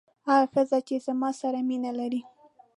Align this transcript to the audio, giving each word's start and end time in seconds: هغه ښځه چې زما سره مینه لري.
هغه 0.27 0.45
ښځه 0.53 0.77
چې 0.87 0.95
زما 1.05 1.29
سره 1.41 1.59
مینه 1.69 1.91
لري. 1.99 2.21